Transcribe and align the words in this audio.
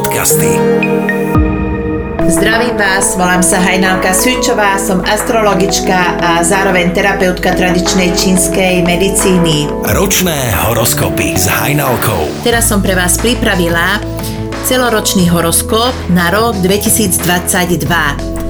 podcasty. 0.00 0.56
Zdravím 2.24 2.76
vás, 2.80 3.20
volám 3.20 3.44
sa 3.44 3.60
Hajnalka 3.60 4.16
Sučová, 4.16 4.80
som 4.80 5.04
astrologička 5.04 6.16
a 6.16 6.40
zároveň 6.40 6.96
terapeutka 6.96 7.52
tradičnej 7.52 8.16
čínskej 8.16 8.80
medicíny. 8.80 9.68
Ročné 9.92 10.56
horoskopy 10.64 11.36
s 11.36 11.52
Hajnalkou. 11.52 12.32
Teraz 12.40 12.72
som 12.72 12.80
pre 12.80 12.96
vás 12.96 13.20
pripravila 13.20 14.00
celoročný 14.64 15.28
horoskop 15.28 15.92
na 16.08 16.32
rok 16.32 16.56
2022. 16.64 17.84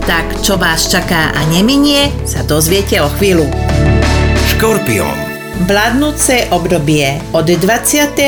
Tak 0.07 0.27
čo 0.47 0.55
vás 0.55 0.87
čaká 0.87 1.35
a 1.35 1.41
neminie, 1.51 2.15
sa 2.31 2.47
dozviete 2.47 3.03
o 3.03 3.11
chvíľu. 3.19 3.51
Škorpión. 4.55 5.19
Vládnúce 5.67 6.47
obdobie 6.55 7.19
od 7.35 7.45
24. 7.45 8.23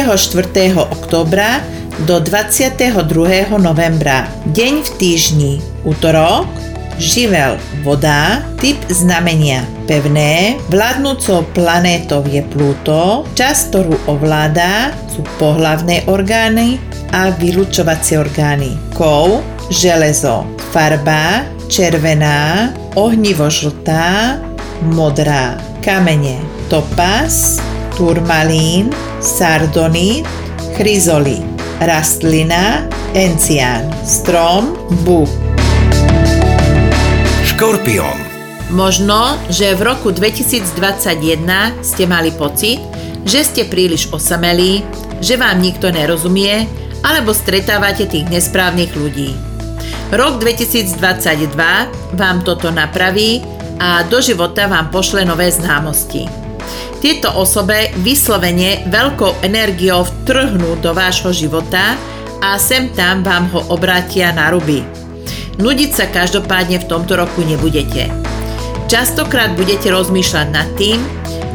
oktobra 0.74 1.62
do 2.06 2.18
22. 2.18 3.58
novembra. 3.62 4.26
Deň 4.50 4.74
v 4.82 4.90
týždni. 4.98 5.52
Útorok. 5.86 6.50
Živel. 6.98 7.58
Voda, 7.86 8.42
typ 8.58 8.78
znamenia. 8.90 9.62
Pevné, 9.86 10.58
vládnúcou 10.70 11.46
planétou 11.56 12.22
je 12.26 12.42
Pluto, 12.46 13.26
čas, 13.34 13.70
ktorú 13.70 13.96
ovláda, 14.06 14.94
sú 15.10 15.26
pohlavné 15.38 16.06
orgány 16.06 16.78
a 17.10 17.34
vylúčovacie 17.34 18.18
orgány. 18.20 18.76
Kov, 18.94 19.42
železo, 19.72 20.46
farba, 20.70 21.42
červená, 21.66 22.70
ohnivo-žltá, 22.94 24.38
modrá, 24.92 25.58
kamene, 25.82 26.38
topaz, 26.70 27.58
turmalín, 27.96 28.92
sardonit, 29.18 30.28
chryzolít 30.76 31.51
rastlina, 31.82 32.86
encián, 33.10 33.90
strom, 34.06 34.78
buk. 35.02 35.26
Škorpión. 37.42 38.14
Možno, 38.70 39.34
že 39.50 39.74
v 39.74 39.90
roku 39.90 40.14
2021 40.14 41.42
ste 41.82 42.06
mali 42.06 42.30
pocit, 42.30 42.78
že 43.26 43.42
ste 43.42 43.62
príliš 43.66 44.14
osamelí, 44.14 44.86
že 45.18 45.34
vám 45.34 45.58
nikto 45.58 45.90
nerozumie, 45.90 46.70
alebo 47.02 47.34
stretávate 47.34 48.06
tých 48.06 48.30
nesprávnych 48.30 48.94
ľudí. 48.94 49.34
Rok 50.14 50.38
2022 50.38 50.94
vám 52.14 52.36
toto 52.46 52.70
napraví 52.70 53.42
a 53.82 54.06
do 54.06 54.22
života 54.22 54.70
vám 54.70 54.94
pošle 54.94 55.26
nové 55.26 55.50
známosti. 55.50 56.51
Tieto 57.02 57.34
osobe 57.34 57.90
vyslovene 58.00 58.86
veľkou 58.86 59.42
energiou 59.42 60.06
vtrhnú 60.06 60.78
do 60.78 60.94
vášho 60.94 61.34
života 61.34 61.98
a 62.42 62.58
sem 62.58 62.90
tam 62.94 63.22
vám 63.22 63.50
ho 63.54 63.60
obrátia 63.70 64.34
na 64.34 64.50
ruby. 64.50 64.82
Nudiť 65.58 65.90
sa 65.92 66.06
každopádne 66.10 66.82
v 66.82 66.88
tomto 66.88 67.14
roku 67.14 67.44
nebudete. 67.44 68.10
Častokrát 68.90 69.54
budete 69.54 69.88
rozmýšľať 69.88 70.48
nad 70.50 70.68
tým, 70.76 70.98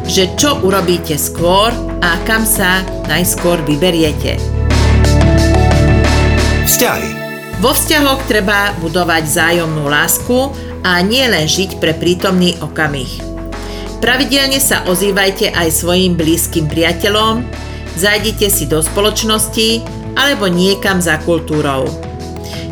že 0.08 0.32
čo 0.40 0.58
urobíte 0.64 1.20
skôr 1.20 1.70
a 2.00 2.10
kam 2.24 2.48
sa 2.48 2.80
najskôr 3.06 3.60
vyberiete. 3.68 4.40
Vzťahy. 6.64 7.10
Vo 7.58 7.74
vzťahoch 7.74 8.24
treba 8.30 8.72
budovať 8.78 9.22
vzájomnú 9.26 9.90
lásku 9.90 10.54
a 10.86 11.02
nie 11.02 11.26
len 11.26 11.44
žiť 11.44 11.82
pre 11.82 11.92
prítomný 11.92 12.54
okamih. 12.62 13.27
Pravidelne 13.98 14.62
sa 14.62 14.86
ozývajte 14.86 15.50
aj 15.58 15.68
svojim 15.74 16.14
blízkym 16.14 16.70
priateľom, 16.70 17.42
zajdite 17.98 18.46
si 18.46 18.70
do 18.70 18.78
spoločnosti 18.78 19.82
alebo 20.14 20.46
niekam 20.46 21.02
za 21.02 21.18
kultúrou. 21.26 21.90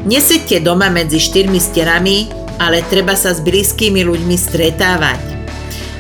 Nesedte 0.07 0.63
doma 0.63 0.87
medzi 0.87 1.19
štyrmi 1.19 1.59
stenami, 1.59 2.31
ale 2.63 2.87
treba 2.87 3.19
sa 3.19 3.35
s 3.35 3.43
blízkymi 3.43 4.07
ľuďmi 4.07 4.37
stretávať. 4.39 5.21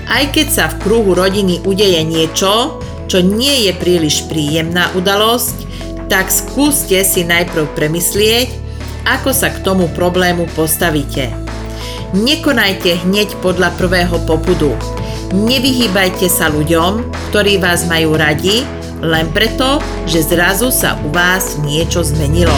Aj 0.07 0.25
keď 0.31 0.47
sa 0.47 0.65
v 0.71 0.79
kruhu 0.87 1.19
rodiny 1.19 1.67
udeje 1.67 2.07
niečo, 2.07 2.79
čo 3.11 3.19
nie 3.19 3.67
je 3.67 3.73
príliš 3.75 4.31
príjemná 4.31 4.95
udalosť, 4.95 5.67
tak 6.07 6.31
skúste 6.31 7.03
si 7.03 7.27
najprv 7.27 7.67
premyslieť, 7.75 8.49
ako 9.11 9.35
sa 9.35 9.51
k 9.51 9.59
tomu 9.67 9.91
problému 9.91 10.47
postavíte. 10.55 11.35
Nekonajte 12.15 13.03
hneď 13.03 13.35
podľa 13.43 13.75
prvého 13.75 14.23
popudu. 14.23 14.79
Nevyhýbajte 15.35 16.31
sa 16.31 16.47
ľuďom, 16.47 17.03
ktorí 17.31 17.59
vás 17.59 17.83
majú 17.91 18.15
radi, 18.15 18.63
len 19.03 19.27
preto, 19.35 19.83
že 20.07 20.23
zrazu 20.23 20.71
sa 20.71 20.95
u 21.03 21.11
vás 21.11 21.59
niečo 21.67 22.07
zmenilo. 22.07 22.55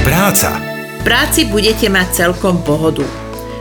Práca. 0.00 0.56
V 0.56 1.00
práci 1.04 1.44
budete 1.52 1.92
mať 1.92 2.24
celkom 2.24 2.64
pohodu. 2.64 3.04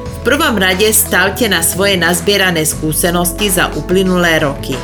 V 0.06 0.18
prvom 0.24 0.56
rade 0.56 0.88
stavte 0.95 1.51
na 1.51 1.59
svoje 1.59 2.00
nazbierané 2.00 2.63
skúsenosti 2.63 3.51
za 3.51 3.68
uplynulé 3.75 4.40
roky. 4.40 4.79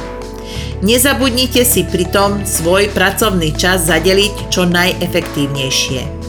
Nezabudnite 0.83 1.63
si 1.63 1.87
pritom 1.87 2.43
svoj 2.43 2.91
pracovný 2.91 3.55
čas 3.55 3.87
zadeliť 3.87 4.51
čo 4.51 4.67
najefektívnejšie. 4.67 6.19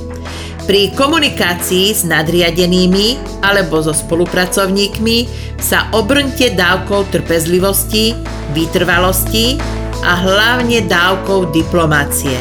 Pri 0.63 0.95
komunikácii 0.95 1.91
s 1.91 2.07
nadriadenými 2.07 3.43
alebo 3.43 3.83
so 3.83 3.91
spolupracovníkmi 3.91 5.42
sa 5.63 5.87
obrňte 5.95 6.59
dávkou 6.59 7.15
trpezlivosti, 7.15 8.19
vytrvalosti 8.51 9.63
a 10.03 10.19
hlavne 10.19 10.83
dávkou 10.91 11.55
diplomácie. 11.55 12.37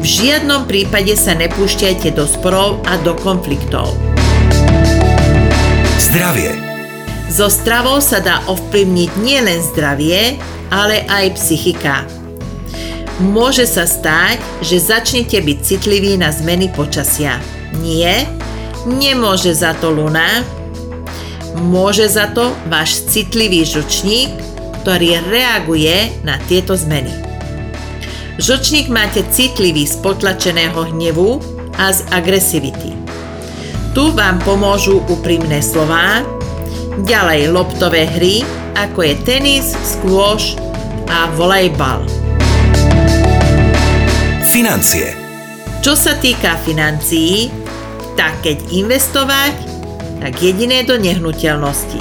V 0.00 0.04
žiadnom 0.04 0.68
prípade 0.68 1.16
sa 1.16 1.32
nepúšťajte 1.32 2.12
do 2.12 2.28
sporov 2.28 2.84
a 2.84 3.00
do 3.00 3.16
konfliktov. 3.16 3.96
Zdravie. 5.96 6.52
So 7.32 7.48
stravou 7.48 8.04
sa 8.04 8.20
dá 8.20 8.44
ovplyvniť 8.48 9.10
nielen 9.24 9.60
zdravie, 9.72 10.36
ale 10.68 11.08
aj 11.08 11.40
psychika. 11.40 12.04
Môže 13.20 13.68
sa 13.68 13.84
stať, 13.84 14.40
že 14.64 14.80
začnete 14.80 15.36
byť 15.40 15.58
citliví 15.60 16.16
na 16.16 16.32
zmeny 16.32 16.72
počasia. 16.72 17.36
Nie, 17.84 18.24
nemôže 18.88 19.52
za 19.52 19.76
to 19.76 19.92
luna, 19.92 20.40
môže 21.58 22.06
za 22.06 22.30
to 22.30 22.54
váš 22.70 23.02
citlivý 23.10 23.66
žlčník, 23.66 24.30
ktorý 24.82 25.20
reaguje 25.28 26.10
na 26.22 26.40
tieto 26.48 26.76
zmeny. 26.78 27.12
Žlčník 28.40 28.88
máte 28.88 29.20
citlivý 29.28 29.84
z 29.84 30.00
potlačeného 30.00 30.96
hnevu 30.96 31.44
a 31.76 31.92
z 31.92 32.00
agresivity. 32.08 32.96
Tu 33.92 34.04
vám 34.16 34.40
pomôžu 34.46 35.04
úprimné 35.10 35.60
slová, 35.60 36.24
ďalej 37.04 37.52
loptové 37.52 38.06
hry, 38.06 38.46
ako 38.78 39.04
je 39.04 39.14
tenis, 39.28 39.66
skôš 39.82 40.56
a 41.10 41.28
volejbal. 41.36 42.06
Financie. 44.48 45.12
Čo 45.80 45.96
sa 45.96 46.16
týka 46.16 46.56
financií, 46.64 47.48
tak 48.16 48.40
keď 48.44 48.72
investovať, 48.72 49.69
tak 50.20 50.38
jediné 50.38 50.84
do 50.84 51.00
nehnuteľností. 51.00 52.00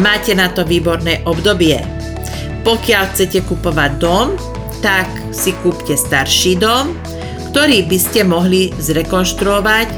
Máte 0.00 0.32
na 0.32 0.48
to 0.50 0.64
výborné 0.64 1.20
obdobie. 1.28 1.78
Pokiaľ 2.64 3.02
chcete 3.12 3.44
kupovať 3.44 3.90
dom, 4.00 4.34
tak 4.80 5.06
si 5.30 5.52
kúpte 5.60 5.96
starší 5.96 6.56
dom, 6.56 6.96
ktorý 7.52 7.84
by 7.84 7.98
ste 8.00 8.20
mohli 8.24 8.72
zrekonštruovať 8.80 9.88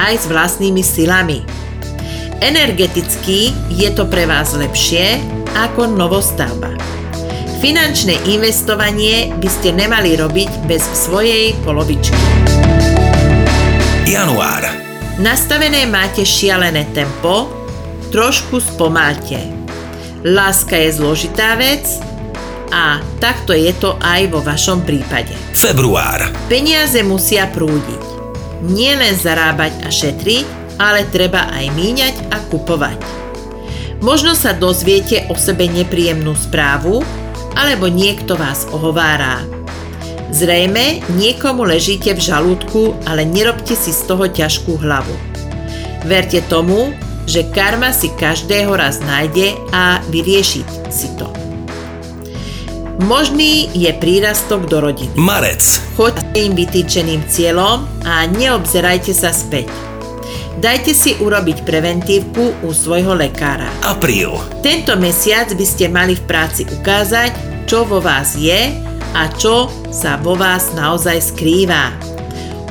aj 0.00 0.14
s 0.14 0.24
vlastnými 0.26 0.82
silami. 0.82 1.44
Energeticky 2.44 3.52
je 3.72 3.88
to 3.94 4.04
pre 4.08 4.28
vás 4.28 4.52
lepšie 4.52 5.20
ako 5.54 5.88
novostavba. 5.88 6.74
Finančné 7.64 8.20
investovanie 8.28 9.32
by 9.40 9.48
ste 9.48 9.72
nemali 9.72 10.20
robiť 10.20 10.68
bez 10.68 10.84
svojej 10.84 11.56
polovičky. 11.64 12.20
Január. 14.04 14.83
Nastavené 15.14 15.86
máte 15.86 16.26
šialené 16.26 16.90
tempo, 16.90 17.46
trošku 18.10 18.58
spomálte. 18.58 19.46
Láska 20.26 20.74
je 20.74 20.90
zložitá 20.90 21.54
vec 21.54 21.86
a 22.74 22.98
takto 23.22 23.54
je 23.54 23.70
to 23.78 23.94
aj 24.02 24.26
vo 24.34 24.42
vašom 24.42 24.82
prípade. 24.82 25.30
Február. 25.54 26.34
Peniaze 26.50 26.98
musia 27.06 27.46
prúdiť. 27.46 28.02
Nie 28.66 28.98
len 28.98 29.14
zarábať 29.14 29.86
a 29.86 29.88
šetriť, 29.94 30.46
ale 30.82 31.06
treba 31.06 31.46
aj 31.46 31.66
míňať 31.78 32.34
a 32.34 32.42
kupovať. 32.50 32.98
Možno 34.02 34.34
sa 34.34 34.50
dozviete 34.50 35.30
o 35.30 35.38
sebe 35.38 35.70
nepríjemnú 35.70 36.34
správu, 36.34 37.06
alebo 37.54 37.86
niekto 37.86 38.34
vás 38.34 38.66
ohovárá. 38.74 39.46
Zrejme 40.34 40.98
niekomu 41.14 41.62
ležíte 41.62 42.10
v 42.10 42.18
žalúdku, 42.18 42.98
ale 43.06 43.22
nerobte 43.22 43.78
si 43.78 43.94
z 43.94 44.02
toho 44.02 44.26
ťažkú 44.26 44.82
hlavu. 44.82 45.14
Verte 46.10 46.42
tomu, 46.50 46.90
že 47.22 47.46
karma 47.54 47.94
si 47.94 48.10
každého 48.10 48.74
raz 48.74 48.98
nájde 48.98 49.54
a 49.70 50.02
vyrieši 50.10 50.66
si 50.90 51.06
to. 51.14 51.30
Možný 53.06 53.70
je 53.78 53.94
prírastok 53.94 54.66
do 54.66 54.82
rodiny. 54.82 55.14
Marec. 55.14 55.62
Choďte 55.94 56.26
im 56.34 56.58
vytýčeným 56.58 57.22
cieľom 57.30 57.86
a 58.02 58.26
neobzerajte 58.26 59.14
sa 59.14 59.30
späť. 59.30 59.70
Dajte 60.58 60.98
si 60.98 61.14
urobiť 61.22 61.62
preventívku 61.62 62.66
u 62.66 62.70
svojho 62.74 63.14
lekára. 63.14 63.70
Apríl. 63.86 64.34
Tento 64.66 64.98
mesiac 64.98 65.46
by 65.54 65.66
ste 65.66 65.86
mali 65.86 66.18
v 66.18 66.26
práci 66.26 66.66
ukázať, 66.66 67.30
čo 67.70 67.86
vo 67.86 68.02
vás 68.02 68.34
je 68.34 68.93
a 69.14 69.30
čo 69.30 69.70
sa 69.94 70.18
vo 70.18 70.34
vás 70.34 70.74
naozaj 70.74 71.32
skrýva. 71.32 71.94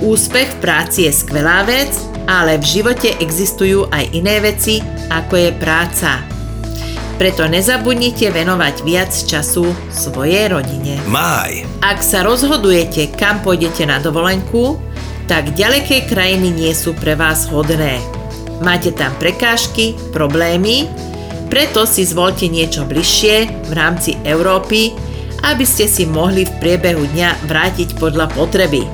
Úspech 0.04 0.60
v 0.60 0.62
práci 0.62 1.08
je 1.08 1.16
skvelá 1.16 1.64
vec, 1.64 1.90
ale 2.28 2.60
v 2.60 2.66
živote 2.68 3.16
existujú 3.24 3.88
aj 3.88 4.12
iné 4.12 4.44
veci, 4.44 4.84
ako 5.08 5.34
je 5.40 5.52
práca. 5.56 6.20
Preto 7.16 7.48
nezabudnite 7.48 8.28
venovať 8.36 8.76
viac 8.84 9.12
času 9.16 9.72
svojej 9.88 10.52
rodine. 10.52 11.00
Máj. 11.08 11.64
Ak 11.80 12.04
sa 12.04 12.26
rozhodujete, 12.26 13.16
kam 13.16 13.40
pôjdete 13.40 13.88
na 13.88 14.04
dovolenku, 14.04 14.76
tak 15.30 15.56
ďaleké 15.56 16.04
krajiny 16.10 16.52
nie 16.52 16.74
sú 16.76 16.92
pre 16.92 17.16
vás 17.16 17.48
hodné. 17.48 18.04
Máte 18.60 18.92
tam 18.92 19.16
prekážky, 19.22 19.96
problémy, 20.12 20.90
preto 21.48 21.86
si 21.86 22.02
zvolte 22.02 22.50
niečo 22.50 22.82
bližšie 22.82 23.70
v 23.70 23.72
rámci 23.78 24.18
Európy, 24.26 24.92
aby 25.44 25.68
ste 25.68 25.86
si 25.92 26.08
mohli 26.08 26.48
v 26.48 26.54
priebehu 26.64 27.04
dňa 27.12 27.46
vrátiť 27.46 28.00
podľa 28.00 28.32
potreby. 28.32 28.88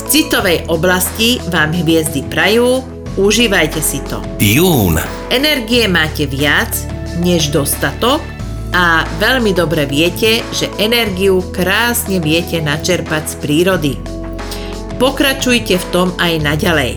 V 0.00 0.02
citovej 0.08 0.66
oblasti 0.72 1.38
vám 1.52 1.76
hviezdy 1.76 2.24
prajú, 2.26 2.80
užívajte 3.20 3.80
si 3.84 4.00
to. 4.08 4.24
Jún. 4.40 4.96
Energie 5.28 5.84
máte 5.88 6.24
viac 6.24 6.72
než 7.20 7.52
dostatok 7.52 8.24
a 8.72 9.04
veľmi 9.20 9.52
dobre 9.52 9.84
viete, 9.84 10.40
že 10.56 10.72
energiu 10.80 11.44
krásne 11.52 12.18
viete 12.24 12.56
načerpať 12.64 13.22
z 13.28 13.34
prírody. 13.36 13.92
Pokračujte 14.96 15.76
v 15.76 15.86
tom 15.92 16.08
aj 16.16 16.32
naďalej. 16.40 16.92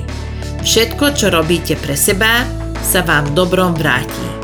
Všetko, 0.64 1.06
čo 1.14 1.28
robíte 1.30 1.76
pre 1.76 2.00
seba, 2.00 2.48
sa 2.80 3.04
vám 3.04 3.34
dobrom 3.36 3.76
vráti. 3.76 4.35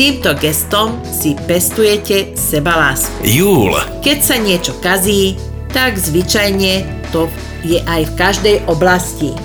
Týmto 0.00 0.32
gestom 0.40 0.96
si 1.04 1.36
pestujete 1.36 2.32
sebalásku. 2.32 3.20
Júl. 3.20 3.76
Keď 4.00 4.18
sa 4.24 4.40
niečo 4.40 4.72
kazí, 4.80 5.36
tak 5.76 6.00
zvyčajne 6.00 6.88
to 7.12 7.28
je 7.60 7.84
aj 7.84 8.08
v 8.08 8.16
každej 8.16 8.56
oblasti. 8.64 9.36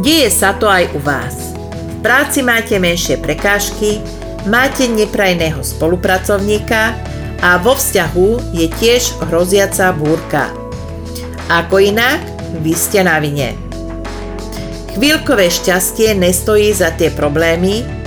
Deje 0.00 0.32
sa 0.32 0.56
to 0.56 0.72
aj 0.72 0.88
u 0.96 1.04
vás. 1.04 1.52
V 1.68 1.96
práci 2.00 2.40
máte 2.40 2.80
menšie 2.80 3.20
prekážky, 3.20 4.00
máte 4.48 4.88
neprajného 4.88 5.60
spolupracovníka 5.60 6.96
a 7.44 7.60
vo 7.60 7.76
vzťahu 7.76 8.56
je 8.56 8.72
tiež 8.72 9.20
hroziaca 9.28 9.92
búrka. 9.92 10.48
Ako 11.52 11.76
inak, 11.76 12.24
vy 12.64 12.72
ste 12.72 13.04
na 13.04 13.20
vine. 13.20 13.52
Chvíľkové 14.96 15.52
šťastie 15.52 16.16
nestojí 16.16 16.72
za 16.72 16.88
tie 16.96 17.12
problémy, 17.12 17.97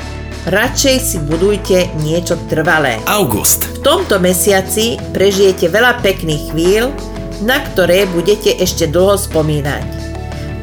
radšej 0.47 0.95
si 0.97 1.17
budujte 1.21 1.91
niečo 2.01 2.37
trvalé. 2.49 2.97
August. 3.05 3.69
V 3.81 3.85
tomto 3.85 4.17
mesiaci 4.17 4.97
prežijete 5.13 5.69
veľa 5.69 6.01
pekných 6.01 6.43
chvíľ, 6.53 6.89
na 7.41 7.61
ktoré 7.61 8.05
budete 8.09 8.53
ešte 8.57 8.89
dlho 8.89 9.17
spomínať. 9.17 9.85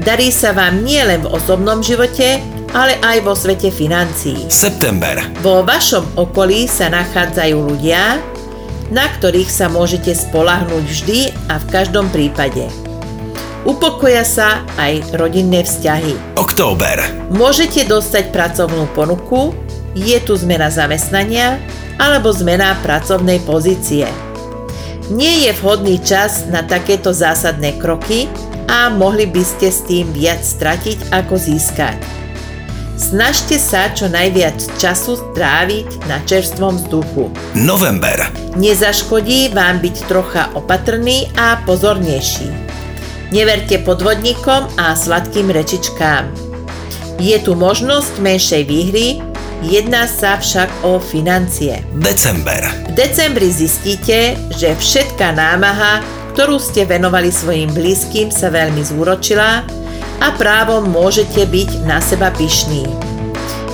Darí 0.03 0.31
sa 0.31 0.55
vám 0.55 0.87
nielen 0.87 1.27
v 1.27 1.31
osobnom 1.35 1.83
živote, 1.83 2.39
ale 2.71 3.01
aj 3.03 3.19
vo 3.27 3.35
svete 3.35 3.75
financií. 3.75 4.47
September. 4.47 5.19
Vo 5.43 5.67
vašom 5.67 6.15
okolí 6.15 6.71
sa 6.71 6.87
nachádzajú 6.93 7.57
ľudia, 7.59 8.23
na 8.89 9.07
ktorých 9.19 9.51
sa 9.51 9.67
môžete 9.69 10.15
spolahnúť 10.15 10.85
vždy 10.87 11.21
a 11.51 11.61
v 11.61 11.67
každom 11.69 12.09
prípade. 12.09 12.71
Upokoja 13.67 14.25
sa 14.25 14.65
aj 14.81 15.19
rodinné 15.19 15.61
vzťahy. 15.67 16.41
Október. 16.41 16.97
Môžete 17.29 17.85
dostať 17.85 18.33
pracovnú 18.33 18.89
ponuku, 18.97 19.53
je 19.95 20.19
tu 20.25 20.37
zmena 20.37 20.69
zamestnania 20.69 21.61
alebo 21.97 22.33
zmena 22.33 22.77
pracovnej 22.83 23.41
pozície. 23.45 24.09
Nie 25.09 25.49
je 25.49 25.53
vhodný 25.57 25.97
čas 26.05 26.45
na 26.53 26.61
takéto 26.61 27.17
zásadné 27.17 27.81
kroky 27.81 28.29
a 28.69 28.93
mohli 28.93 29.25
by 29.25 29.41
ste 29.41 29.73
s 29.73 29.81
tým 29.89 30.13
viac 30.13 30.45
stratiť 30.45 31.13
ako 31.17 31.35
získať. 31.41 31.97
Snažte 32.99 33.57
sa 33.63 33.89
čo 33.95 34.11
najviac 34.11 34.59
času 34.77 35.17
stráviť 35.17 36.11
na 36.11 36.19
čerstvom 36.27 36.77
vzduchu. 36.77 37.31
November. 37.55 38.27
Nezaškodí 38.59 39.55
vám 39.55 39.79
byť 39.79 39.97
trocha 40.11 40.51
opatrný 40.59 41.31
a 41.39 41.63
pozornejší. 41.63 42.51
Neverte 43.31 43.79
podvodníkom 43.87 44.67
a 44.77 44.99
sladkým 44.99 45.47
rečičkám. 45.47 46.27
Je 47.23 47.39
tu 47.39 47.55
možnosť 47.55 48.19
menšej 48.19 48.63
výhry, 48.67 49.23
jedná 49.65 50.07
sa 50.07 50.39
však 50.39 50.71
o 50.87 51.03
financie. 51.03 51.83
December. 51.99 52.63
V 52.91 52.93
decembri 52.95 53.51
zistíte, 53.51 54.39
že 54.55 54.79
všetká 54.79 55.35
námaha, 55.35 56.03
ktorú 56.35 56.63
ste 56.63 56.87
venovali 56.87 57.35
svojim 57.35 57.71
blízkym, 57.75 58.31
sa 58.31 58.51
veľmi 58.51 58.83
zúročila 58.87 59.67
a 60.19 60.35
právom 60.35 60.87
môžete 60.87 61.47
byť 61.47 61.87
na 61.87 61.99
seba 61.99 62.31
pyšní. 62.35 62.87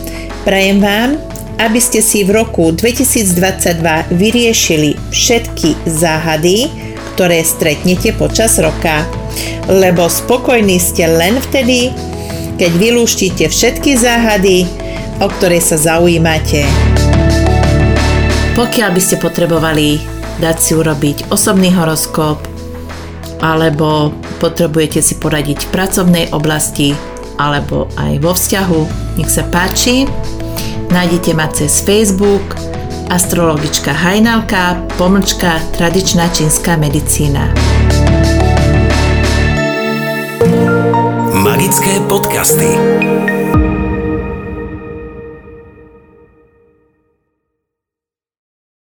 Prajem 0.44 0.84
vám, 0.84 1.16
aby 1.56 1.80
ste 1.80 2.04
si 2.04 2.28
v 2.28 2.36
roku 2.36 2.76
2022 2.76 3.80
vyriešili 4.12 5.00
všetky 5.08 5.88
záhady, 5.88 6.68
ktoré 7.16 7.40
stretnete 7.48 8.12
počas 8.12 8.60
roka. 8.60 9.08
Lebo 9.72 10.12
spokojní 10.12 10.84
ste 10.84 11.08
len 11.08 11.40
vtedy, 11.40 11.96
keď 12.60 12.72
vylúštite 12.76 13.48
všetky 13.48 13.96
záhady, 13.96 14.68
o 15.24 15.32
ktoré 15.32 15.64
sa 15.64 15.80
zaujímate. 15.80 16.68
Pokiaľ 18.60 18.90
by 18.92 19.00
ste 19.00 19.24
potrebovali 19.24 20.04
dať 20.44 20.58
si 20.60 20.76
urobiť 20.76 21.32
osobný 21.32 21.72
horoskop, 21.72 22.44
alebo 23.40 24.12
potrebujete 24.44 25.00
si 25.00 25.16
poradiť 25.16 25.68
v 25.68 25.72
pracovnej 25.72 26.26
oblasti 26.36 26.92
alebo 27.38 27.90
aj 27.98 28.14
vo 28.22 28.32
vzťahu, 28.36 28.82
nech 29.18 29.30
sa 29.32 29.44
páči. 29.50 30.06
Nájdete 30.94 31.34
ma 31.34 31.48
cez 31.50 31.82
Facebook 31.82 32.54
astrologička 33.10 33.92
Hajnalka, 33.92 34.78
pomlčka 34.98 35.58
tradičná 35.74 36.30
čínska 36.30 36.78
medicína. 36.78 37.50
Magické 41.34 41.98
podcasty. 42.06 42.70